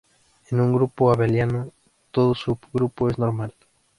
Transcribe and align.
En 0.49 0.59
un 0.59 0.73
grupo 0.73 1.11
abeliano 1.11 1.71
todo 2.09 2.33
subgrupo 2.33 3.07
es 3.09 3.19
normal. 3.19 3.53